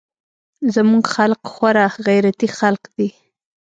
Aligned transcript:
زموږ 0.75 1.03
خلق 1.15 1.41
خورا 1.53 1.85
غيرتي 2.07 2.47
خلق 2.59 2.83
دي. 2.97 3.09